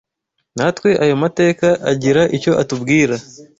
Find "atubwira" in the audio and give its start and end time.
2.61-3.15